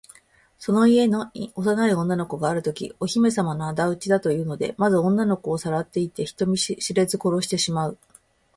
[0.57, 7.99] その家に幼い女の子があるときは、お姫さまのあだ討ちだというので、まず女の子をさらっていって、人知れず殺してしまう。